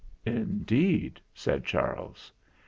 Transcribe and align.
"Indeed," 0.25 1.21
said 1.31 1.63
Charles. 1.63 2.31